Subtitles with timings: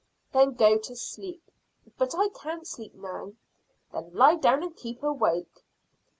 [0.33, 1.51] "Then go to sleep."
[1.99, 3.33] "But I can't sleep now."
[3.93, 5.63] "Then lie down and keep awake."